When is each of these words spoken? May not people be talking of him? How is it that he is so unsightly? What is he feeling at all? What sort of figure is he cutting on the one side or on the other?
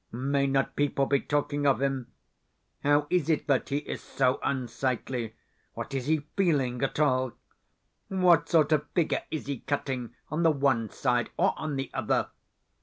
May 0.11 0.47
not 0.47 0.75
people 0.75 1.05
be 1.05 1.19
talking 1.19 1.67
of 1.67 1.79
him? 1.79 2.11
How 2.83 3.05
is 3.11 3.29
it 3.29 3.45
that 3.45 3.69
he 3.69 3.77
is 3.77 4.01
so 4.01 4.39
unsightly? 4.41 5.35
What 5.75 5.93
is 5.93 6.07
he 6.07 6.25
feeling 6.35 6.81
at 6.81 6.99
all? 6.99 7.33
What 8.07 8.49
sort 8.49 8.71
of 8.71 8.89
figure 8.95 9.21
is 9.29 9.45
he 9.45 9.59
cutting 9.59 10.15
on 10.31 10.41
the 10.41 10.49
one 10.49 10.89
side 10.89 11.29
or 11.37 11.53
on 11.55 11.75
the 11.75 11.91
other? 11.93 12.31